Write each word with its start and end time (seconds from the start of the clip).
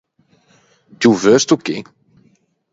Ti 0.99 1.05
ô 1.11 1.13
veu 1.21 1.37
sto 1.41 1.55
chì? 1.65 1.75